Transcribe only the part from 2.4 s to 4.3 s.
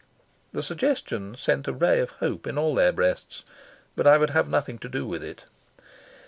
in all their breasts, but I